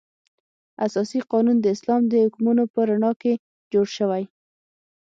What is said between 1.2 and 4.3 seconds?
قانون د اسلام د حکمونو په رڼا کې جوړ شوی.